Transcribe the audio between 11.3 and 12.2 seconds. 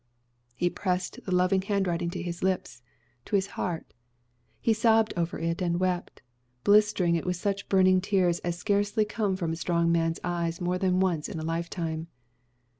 a lifetime.